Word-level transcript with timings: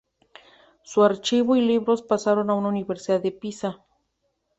Su 0.81 1.03
archivo 1.03 1.55
y 1.55 1.61
libros 1.61 2.01
pasaron 2.01 2.49
a 2.49 2.53
la 2.55 2.67
Universidad 2.67 3.21
de 3.21 3.31
Pisa. 3.31 3.85